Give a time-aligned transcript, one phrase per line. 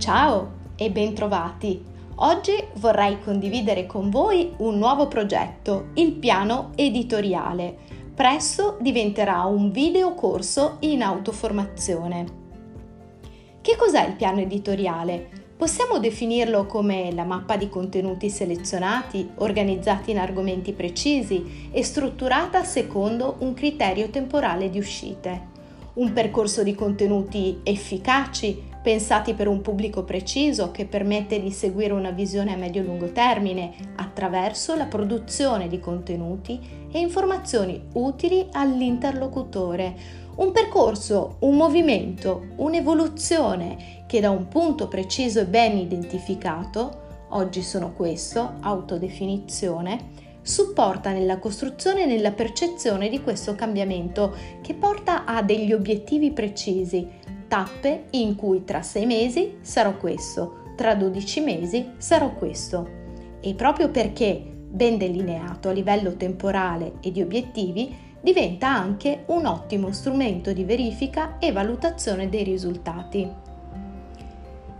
[0.00, 1.84] Ciao e bentrovati!
[2.14, 7.76] Oggi vorrei condividere con voi un nuovo progetto, il piano editoriale.
[8.14, 12.24] Presto diventerà un video corso in autoformazione.
[13.60, 15.28] Che cos'è il piano editoriale?
[15.54, 23.36] Possiamo definirlo come la mappa di contenuti selezionati, organizzati in argomenti precisi e strutturata secondo
[23.40, 25.58] un criterio temporale di uscite
[25.92, 32.10] un percorso di contenuti efficaci, pensati per un pubblico preciso che permette di seguire una
[32.10, 36.58] visione a medio-lungo termine attraverso la produzione di contenuti
[36.90, 39.94] e informazioni utili all'interlocutore.
[40.36, 47.92] Un percorso, un movimento, un'evoluzione che da un punto preciso e ben identificato, oggi sono
[47.92, 55.72] questo, autodefinizione, supporta nella costruzione e nella percezione di questo cambiamento che porta a degli
[55.74, 57.06] obiettivi precisi,
[57.50, 62.88] tappe in cui tra sei mesi sarò questo, tra 12 mesi sarò questo.
[63.40, 69.90] E proprio perché ben delineato a livello temporale e di obiettivi, diventa anche un ottimo
[69.90, 73.28] strumento di verifica e valutazione dei risultati.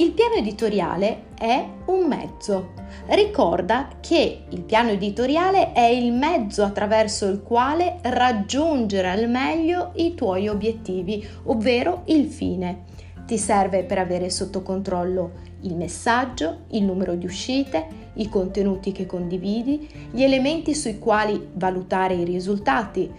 [0.00, 2.70] Il piano editoriale è un mezzo.
[3.06, 10.14] Ricorda che il piano editoriale è il mezzo attraverso il quale raggiungere al meglio i
[10.14, 12.84] tuoi obiettivi, ovvero il fine.
[13.26, 15.32] Ti serve per avere sotto controllo
[15.62, 22.14] il messaggio, il numero di uscite, i contenuti che condividi, gli elementi sui quali valutare
[22.14, 23.10] i risultati,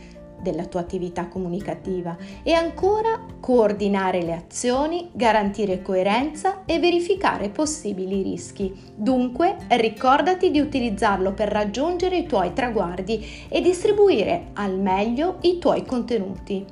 [0.41, 8.73] della tua attività comunicativa e ancora coordinare le azioni, garantire coerenza e verificare possibili rischi.
[8.95, 15.85] Dunque ricordati di utilizzarlo per raggiungere i tuoi traguardi e distribuire al meglio i tuoi
[15.85, 16.65] contenuti.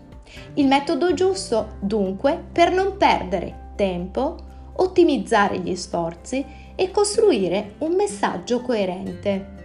[0.56, 4.36] Il metodo giusto, dunque, per non perdere tempo,
[4.78, 6.46] ottimizzare gli sforzi
[6.76, 9.56] e costruire un messaggio coerente.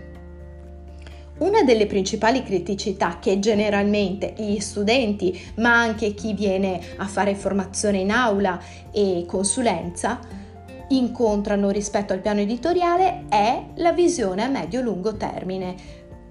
[1.38, 7.98] Una delle principali criticità che generalmente gli studenti, ma anche chi viene a fare formazione
[7.98, 8.60] in aula
[8.92, 10.20] e consulenza,
[10.88, 15.74] incontrano rispetto al piano editoriale è la visione a medio-lungo termine.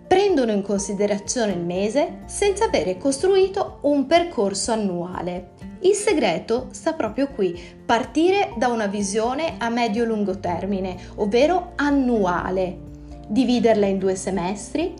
[0.07, 5.53] Prendono in considerazione il mese senza avere costruito un percorso annuale.
[5.81, 12.89] Il segreto sta proprio qui, partire da una visione a medio-lungo termine, ovvero annuale
[13.31, 14.93] dividerla in due semestri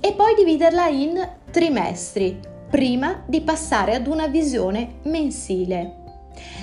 [0.00, 5.96] e poi dividerla in trimestri prima di passare ad una visione mensile.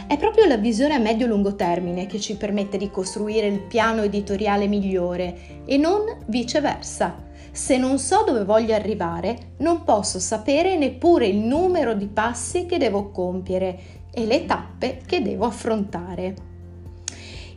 [0.05, 4.67] È proprio la visione a medio-lungo termine che ci permette di costruire il piano editoriale
[4.67, 7.25] migliore e non viceversa.
[7.51, 12.77] Se non so dove voglio arrivare, non posso sapere neppure il numero di passi che
[12.77, 13.79] devo compiere
[14.13, 16.35] e le tappe che devo affrontare.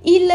[0.02, 0.28] Il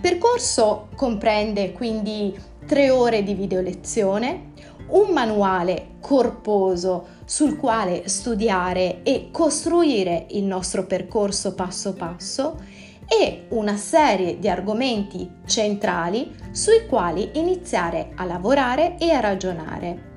[0.00, 4.52] percorso comprende quindi tre ore di video lezione,
[4.88, 12.60] un manuale corposo sul quale studiare e costruire il nostro percorso passo passo
[13.06, 20.10] e una serie di argomenti centrali sui quali iniziare a lavorare e a ragionare.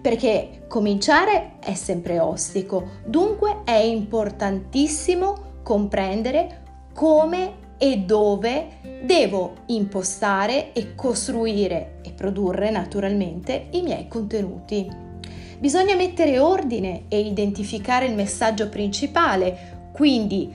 [0.00, 6.62] Perché cominciare è sempre ostico, dunque è importantissimo comprendere
[6.92, 14.88] come e dove devo impostare e costruire e produrre naturalmente i miei contenuti.
[15.58, 20.52] Bisogna mettere ordine e identificare il messaggio principale, quindi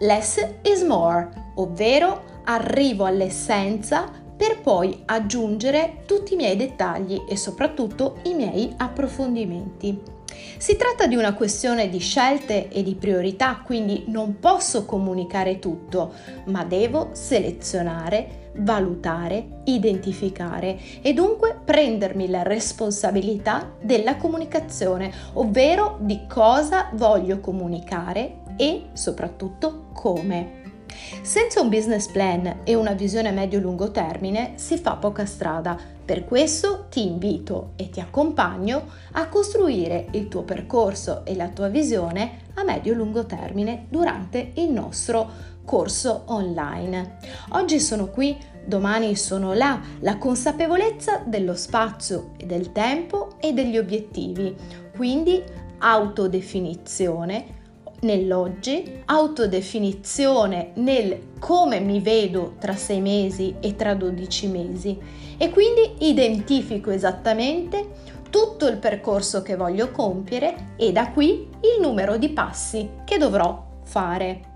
[0.00, 8.18] less is more, ovvero arrivo all'essenza per poi aggiungere tutti i miei dettagli e soprattutto
[8.22, 10.17] i miei approfondimenti.
[10.58, 16.12] Si tratta di una questione di scelte e di priorità, quindi non posso comunicare tutto,
[16.46, 26.90] ma devo selezionare, valutare, identificare e dunque prendermi la responsabilità della comunicazione, ovvero di cosa
[26.94, 30.67] voglio comunicare e soprattutto come.
[31.22, 35.78] Senza un business plan e una visione medio-lungo termine si fa poca strada.
[36.04, 41.68] Per questo ti invito e ti accompagno a costruire il tuo percorso e la tua
[41.68, 47.18] visione a medio-lungo termine durante il nostro corso online.
[47.50, 48.34] Oggi sono qui,
[48.64, 54.56] domani sono là, la consapevolezza dello spazio e del tempo e degli obiettivi.
[54.96, 55.42] Quindi
[55.78, 57.56] autodefinizione,
[58.00, 64.98] nell'oggi, autodefinizione nel come mi vedo tra sei mesi e tra 12 mesi
[65.36, 72.16] e quindi identifico esattamente tutto il percorso che voglio compiere e da qui il numero
[72.16, 74.47] di passi che dovrò fare.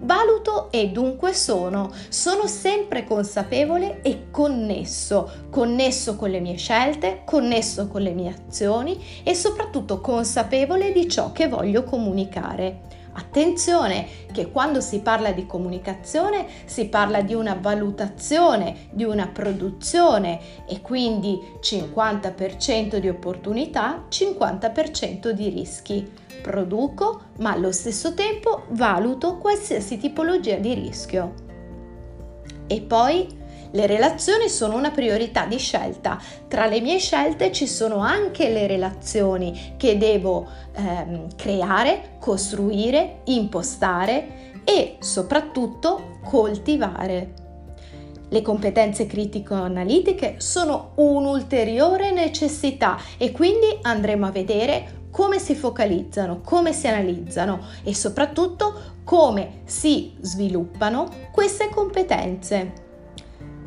[0.00, 1.90] Valuto e dunque sono.
[2.08, 9.02] Sono sempre consapevole e connesso, connesso con le mie scelte, connesso con le mie azioni
[9.22, 13.02] e soprattutto consapevole di ciò che voglio comunicare.
[13.16, 20.66] Attenzione che quando si parla di comunicazione si parla di una valutazione, di una produzione
[20.66, 26.10] e quindi 50% di opportunità, 50% di rischi.
[26.42, 31.34] Produco ma allo stesso tempo valuto qualsiasi tipologia di rischio.
[32.66, 33.42] E poi
[33.74, 36.20] le relazioni sono una priorità di scelta.
[36.48, 44.62] Tra le mie scelte ci sono anche le relazioni che devo ehm, creare, costruire, impostare
[44.64, 47.42] e soprattutto coltivare.
[48.28, 56.72] Le competenze critico-analitiche sono un'ulteriore necessità e quindi andremo a vedere come si focalizzano, come
[56.72, 62.82] si analizzano e soprattutto come si sviluppano queste competenze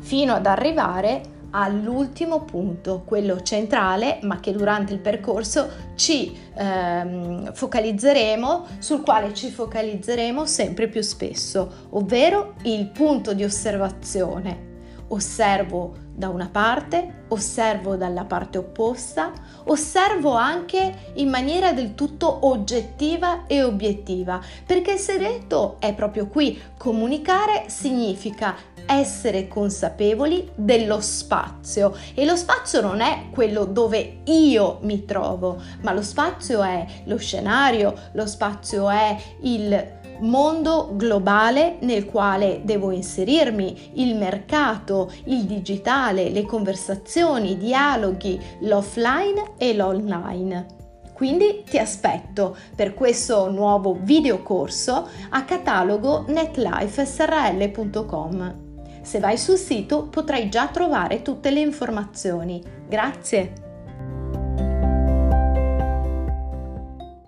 [0.08, 1.20] fino ad arrivare
[1.50, 9.50] all'ultimo punto, quello centrale, ma che durante il percorso ci ehm, focalizzeremo, sul quale ci
[9.50, 14.64] focalizzeremo sempre più spesso, ovvero il punto di osservazione.
[15.08, 19.30] Osservo da una parte, osservo dalla parte opposta,
[19.64, 26.58] osservo anche in maniera del tutto oggettiva e obiettiva, perché il segreto è proprio qui.
[26.78, 28.54] Comunicare significa
[28.88, 35.92] essere consapevoli dello spazio e lo spazio non è quello dove io mi trovo, ma
[35.92, 43.92] lo spazio è lo scenario, lo spazio è il mondo globale nel quale devo inserirmi,
[43.94, 50.76] il mercato, il digitale, le conversazioni, i dialoghi, l'offline e l'online.
[51.12, 58.67] Quindi ti aspetto per questo nuovo videocorso a catalogo netlifesrl.com.
[59.08, 62.62] Se vai sul sito potrai già trovare tutte le informazioni.
[62.86, 63.67] Grazie!